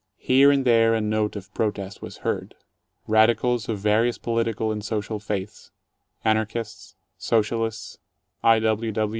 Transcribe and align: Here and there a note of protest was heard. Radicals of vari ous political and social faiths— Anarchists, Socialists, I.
Here 0.17 0.49
and 0.49 0.65
there 0.65 0.95
a 0.95 0.99
note 0.99 1.35
of 1.35 1.53
protest 1.53 2.01
was 2.01 2.17
heard. 2.25 2.55
Radicals 3.07 3.69
of 3.69 3.77
vari 3.77 4.09
ous 4.09 4.17
political 4.17 4.71
and 4.71 4.83
social 4.83 5.19
faiths— 5.19 5.69
Anarchists, 6.25 6.95
Socialists, 7.19 7.99
I. 8.43 8.59